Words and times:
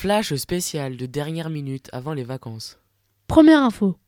Flash 0.00 0.34
spécial 0.36 0.96
de 0.96 1.04
dernière 1.04 1.50
minute 1.50 1.90
avant 1.92 2.14
les 2.14 2.24
vacances. 2.24 2.78
Première 3.26 3.62
info. 3.62 3.98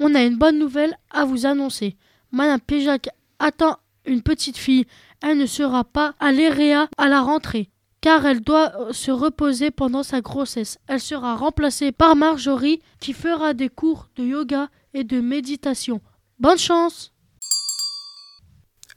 On 0.00 0.16
a 0.16 0.24
une 0.24 0.36
bonne 0.36 0.58
nouvelle 0.58 0.98
à 1.08 1.24
vous 1.24 1.46
annoncer. 1.46 1.96
Madame 2.32 2.58
Péjac 2.58 3.10
attend 3.38 3.78
une 4.06 4.22
petite 4.22 4.56
fille. 4.56 4.86
Elle 5.22 5.38
ne 5.38 5.46
sera 5.46 5.84
pas 5.84 6.16
à 6.18 6.32
l'EREA 6.32 6.88
à 6.98 7.06
la 7.06 7.22
rentrée, 7.22 7.70
car 8.00 8.26
elle 8.26 8.40
doit 8.40 8.72
euh, 8.74 8.92
se 8.92 9.12
reposer 9.12 9.70
pendant 9.70 10.02
sa 10.02 10.20
grossesse. 10.20 10.78
Elle 10.88 10.98
sera 10.98 11.36
remplacée 11.36 11.92
par 11.92 12.16
Marjorie, 12.16 12.80
qui 12.98 13.12
fera 13.12 13.54
des 13.54 13.68
cours 13.68 14.08
de 14.16 14.24
yoga 14.24 14.68
et 14.94 15.04
de 15.04 15.20
méditation. 15.20 16.00
Bonne 16.40 16.58
chance 16.58 17.12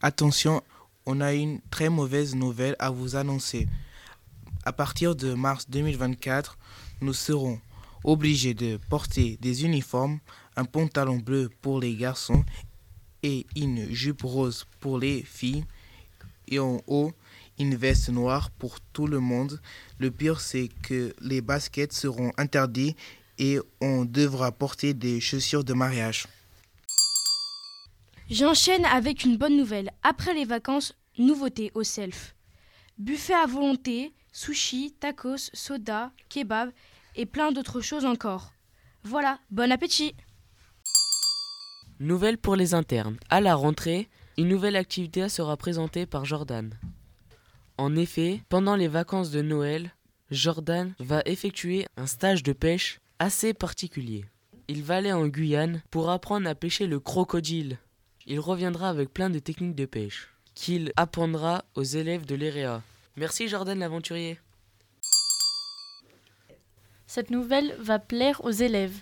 Attention, 0.02 0.62
on 1.06 1.20
a 1.20 1.32
une 1.32 1.60
très 1.70 1.90
mauvaise 1.90 2.34
nouvelle 2.34 2.74
à 2.80 2.90
vous 2.90 3.14
annoncer. 3.14 3.68
À 4.64 4.72
partir 4.72 5.16
de 5.16 5.32
mars 5.32 5.70
2024, 5.70 6.58
nous 7.00 7.14
serons 7.14 7.60
obligés 8.04 8.52
de 8.52 8.78
porter 8.88 9.38
des 9.40 9.64
uniformes, 9.64 10.18
un 10.56 10.64
pantalon 10.64 11.16
bleu 11.16 11.50
pour 11.62 11.80
les 11.80 11.94
garçons 11.94 12.44
et 13.22 13.46
une 13.56 13.90
jupe 13.90 14.22
rose 14.22 14.66
pour 14.80 14.98
les 14.98 15.22
filles 15.22 15.64
et 16.48 16.58
en 16.58 16.80
haut 16.86 17.12
une 17.58 17.74
veste 17.74 18.08
noire 18.10 18.50
pour 18.50 18.80
tout 18.80 19.06
le 19.06 19.20
monde. 19.20 19.60
Le 19.98 20.10
pire 20.10 20.40
c'est 20.40 20.68
que 20.82 21.14
les 21.20 21.40
baskets 21.40 21.92
seront 21.92 22.32
interdits 22.36 22.96
et 23.38 23.58
on 23.80 24.04
devra 24.04 24.52
porter 24.52 24.92
des 24.92 25.20
chaussures 25.20 25.64
de 25.64 25.72
mariage. 25.72 26.26
J'enchaîne 28.30 28.84
avec 28.84 29.24
une 29.24 29.36
bonne 29.36 29.56
nouvelle. 29.56 29.90
Après 30.02 30.34
les 30.34 30.44
vacances, 30.44 30.94
nouveauté 31.18 31.70
au 31.74 31.82
self. 31.82 32.34
Buffet 32.98 33.34
à 33.34 33.46
volonté, 33.46 34.12
sushi, 34.32 34.92
tacos, 34.98 35.50
soda, 35.52 36.12
kebab 36.28 36.70
et 37.16 37.26
plein 37.26 37.52
d'autres 37.52 37.80
choses 37.80 38.04
encore. 38.04 38.52
Voilà, 39.02 39.38
bon 39.50 39.72
appétit 39.72 40.14
Nouvelle 41.98 42.38
pour 42.38 42.56
les 42.56 42.74
internes. 42.74 43.18
À 43.28 43.40
la 43.40 43.54
rentrée, 43.54 44.08
une 44.38 44.48
nouvelle 44.48 44.76
activité 44.76 45.28
sera 45.28 45.56
présentée 45.56 46.06
par 46.06 46.24
Jordan. 46.24 46.72
En 47.76 47.94
effet, 47.96 48.42
pendant 48.48 48.76
les 48.76 48.88
vacances 48.88 49.30
de 49.30 49.42
Noël, 49.42 49.94
Jordan 50.30 50.94
va 50.98 51.22
effectuer 51.26 51.86
un 51.96 52.06
stage 52.06 52.42
de 52.42 52.52
pêche 52.52 53.00
assez 53.18 53.52
particulier. 53.52 54.24
Il 54.68 54.82
va 54.82 54.96
aller 54.96 55.12
en 55.12 55.26
Guyane 55.26 55.82
pour 55.90 56.10
apprendre 56.10 56.48
à 56.48 56.54
pêcher 56.54 56.86
le 56.86 57.00
crocodile. 57.00 57.78
Il 58.26 58.38
reviendra 58.38 58.88
avec 58.88 59.12
plein 59.12 59.28
de 59.28 59.38
techniques 59.38 59.74
de 59.74 59.86
pêche 59.86 60.28
qu'il 60.54 60.92
apprendra 60.96 61.64
aux 61.74 61.82
élèves 61.82 62.26
de 62.26 62.34
l'EREA. 62.34 62.82
Merci 63.16 63.48
Jordan 63.48 63.78
l'aventurier. 63.78 64.38
Cette 67.06 67.30
nouvelle 67.30 67.74
va 67.80 67.98
plaire 67.98 68.44
aux 68.44 68.50
élèves. 68.50 68.96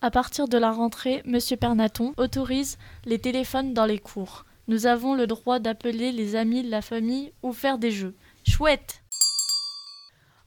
À 0.00 0.10
partir 0.10 0.48
de 0.48 0.58
la 0.58 0.70
rentrée, 0.70 1.22
M. 1.26 1.38
Pernaton 1.58 2.14
autorise 2.16 2.78
les 3.04 3.18
téléphones 3.18 3.74
dans 3.74 3.86
les 3.86 3.98
cours. 3.98 4.44
Nous 4.68 4.86
avons 4.86 5.14
le 5.14 5.26
droit 5.26 5.58
d'appeler 5.58 6.12
les 6.12 6.36
amis, 6.36 6.62
la 6.62 6.82
famille 6.82 7.32
ou 7.42 7.52
faire 7.52 7.78
des 7.78 7.90
jeux. 7.90 8.14
Chouette 8.46 9.02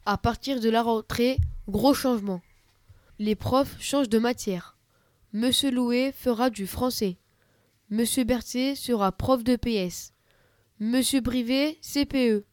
À 0.06 0.18
partir 0.18 0.60
de 0.60 0.70
la 0.70 0.84
rentrée, 0.84 1.38
gros 1.68 1.94
changement. 1.94 2.42
Les 3.20 3.36
profs 3.36 3.76
changent 3.80 4.10
de 4.10 4.20
matière. 4.20 4.78
Monsieur 5.34 5.70
Loué 5.70 6.14
fera 6.14 6.50
du 6.50 6.66
français. 6.66 7.18
Monsieur 7.90 8.24
Berthier 8.24 8.76
sera 8.76 9.12
prof 9.12 9.44
de 9.44 9.56
PS. 9.56 10.14
Monsieur 10.80 11.22
Brivet, 11.22 11.80
CPE. 11.82 12.46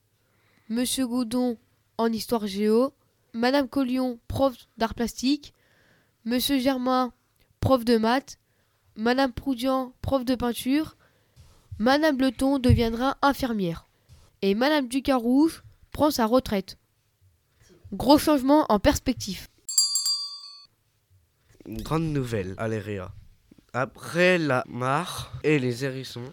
Monsieur 0.71 1.07
Goudon 1.07 1.59
en 1.99 2.11
histoire 2.11 2.47
géo. 2.47 2.95
Madame 3.35 3.69
Collion, 3.69 4.19
prof 4.29 4.55
d'art 4.79 4.95
plastique. 4.95 5.53
Monsieur 6.25 6.59
Germain, 6.59 7.13
prof 7.61 7.85
de 7.85 7.99
maths, 7.99 8.39
Madame 8.97 9.33
Proudian, 9.33 9.93
prof 10.01 10.25
de 10.25 10.35
peinture, 10.35 10.97
Madame 11.79 12.17
Bleton 12.17 12.59
deviendra 12.59 13.19
infirmière, 13.21 13.87
et 14.41 14.55
Madame 14.55 14.89
Ducarouge 14.89 15.65
prend 15.93 16.11
sa 16.11 16.25
retraite. 16.25 16.79
Gros 17.93 18.17
changement 18.17 18.65
en 18.71 18.79
perspective. 18.79 19.49
Grande 21.67 22.05
nouvelle 22.05 22.55
à 22.57 22.69
l'EREA. 22.69 23.13
Après 23.75 24.39
la 24.39 24.65
mare 24.67 25.33
et 25.43 25.59
les 25.59 25.85
hérissons, 25.85 26.33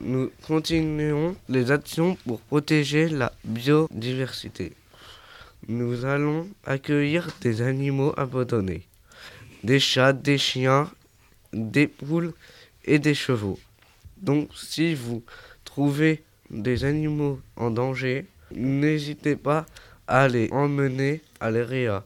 nous 0.00 0.30
continuons 0.46 1.36
les 1.48 1.70
actions 1.70 2.16
pour 2.26 2.40
protéger 2.40 3.08
la 3.08 3.32
biodiversité. 3.44 4.72
Nous 5.68 6.04
allons 6.04 6.48
accueillir 6.64 7.28
des 7.40 7.62
animaux 7.62 8.14
abandonnés 8.16 8.86
des 9.62 9.80
chats, 9.80 10.12
des 10.12 10.38
chiens, 10.38 10.90
des 11.52 11.86
poules 11.86 12.32
et 12.84 12.98
des 12.98 13.14
chevaux. 13.14 13.58
Donc 14.16 14.50
si 14.54 14.94
vous 14.94 15.22
trouvez 15.64 16.22
des 16.50 16.84
animaux 16.84 17.40
en 17.56 17.70
danger, 17.70 18.26
n'hésitez 18.52 19.36
pas 19.36 19.66
à 20.06 20.28
les 20.28 20.50
emmener 20.50 21.22
à 21.40 21.50
l'EREA. 21.50 22.04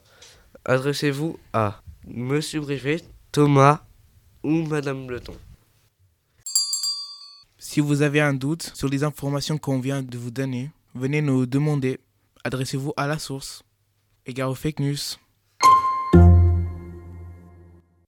Adressez-vous 0.65 1.39
à 1.53 1.81
Monsieur 2.07 2.61
Brivet, 2.61 3.01
Thomas 3.33 3.81
ou 4.43 4.67
Madame 4.67 5.07
Bleton. 5.07 5.37
Si 7.67 7.81
vous 7.81 8.03
avez 8.03 8.21
un 8.21 8.35
doute 8.35 8.71
sur 8.75 8.89
les 8.89 9.05
informations 9.05 9.57
qu'on 9.57 9.81
vient 9.81 10.03
de 10.03 10.19
vous 10.19 10.31
donner, 10.31 10.71
venez 10.95 11.23
nous 11.23 11.47
demander. 11.47 11.99
Adressez-vous 12.45 12.93
à 12.95 13.07
la 13.07 13.19
source. 13.19 13.63
Égard 14.27 14.51
aux 14.51 14.55
fake 14.55 14.81
news. 14.81 14.99